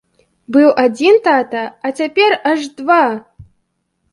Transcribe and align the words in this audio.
Быў 0.55 0.69
адзін 0.83 1.19
тата, 1.27 1.63
а 1.89 1.91
цяпер 1.99 2.31
аж 2.53 2.59
два! 2.81 3.03